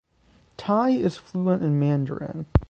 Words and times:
Tai 0.57 0.89
is 0.89 1.15
fluent 1.17 1.61
in 1.61 1.77
Mandarin. 1.79 2.47